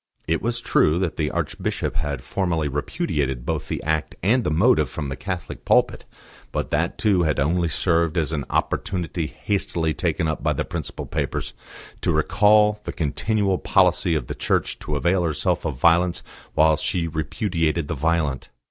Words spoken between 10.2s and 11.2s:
up by the principal